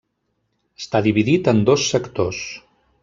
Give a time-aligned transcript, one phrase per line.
[0.83, 2.41] Està dividit en dos sectors.